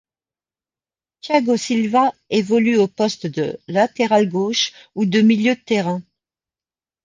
[1.19, 6.01] Tiago Silva évolue au poste de latéral gauche ou de milieu de terrain.